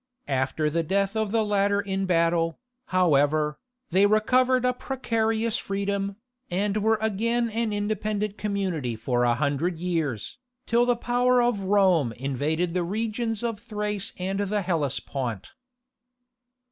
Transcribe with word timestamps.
After 0.27 0.67
the 0.67 0.81
death 0.81 1.15
of 1.15 1.29
the 1.31 1.45
latter 1.45 1.79
in 1.79 2.07
battle, 2.07 2.57
however, 2.87 3.59
they 3.91 4.07
recovered 4.07 4.65
a 4.65 4.73
precarious 4.73 5.59
freedom, 5.59 6.15
and 6.49 6.77
were 6.77 6.97
again 6.99 7.51
an 7.51 7.71
independent 7.71 8.35
community 8.35 8.95
for 8.95 9.23
a 9.25 9.35
hundred 9.35 9.77
years, 9.77 10.39
till 10.65 10.85
the 10.87 10.95
power 10.95 11.39
of 11.39 11.59
Rome 11.59 12.13
invaded 12.13 12.73
the 12.73 12.81
regions 12.83 13.43
of 13.43 13.59
Thrace 13.59 14.11
and 14.17 14.39
the 14.39 14.63
Hellespont. 14.63 15.51